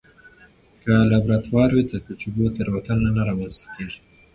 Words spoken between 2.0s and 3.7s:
تجربو تېروتنه نه رامنځته